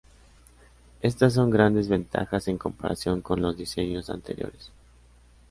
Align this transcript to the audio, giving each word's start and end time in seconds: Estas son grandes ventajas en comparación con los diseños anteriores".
Estas 1.03 1.33
son 1.35 1.51
grandes 1.51 1.87
ventajas 1.87 2.47
en 2.47 2.57
comparación 2.57 3.21
con 3.21 3.39
los 3.39 3.55
diseños 3.55 4.09
anteriores". 4.09 4.71